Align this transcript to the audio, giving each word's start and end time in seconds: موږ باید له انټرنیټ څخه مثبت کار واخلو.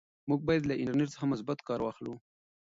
موږ 0.29 0.39
باید 0.47 0.63
له 0.69 0.75
انټرنیټ 0.79 1.09
څخه 1.13 1.25
مثبت 1.33 1.57
کار 1.67 1.79
واخلو. 1.83 2.13